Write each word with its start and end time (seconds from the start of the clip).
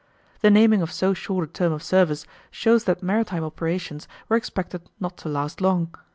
The 0.39 0.49
naming 0.49 0.81
of 0.81 0.91
so 0.91 1.13
short 1.13 1.47
a 1.47 1.51
term 1.53 1.71
of 1.71 1.83
service 1.83 2.25
shows 2.49 2.85
that 2.85 3.03
maritime 3.03 3.43
operations 3.43 4.07
were 4.29 4.35
expected 4.35 4.89
not 4.99 5.15
to 5.17 5.29
last 5.29 5.61
long. 5.61 5.93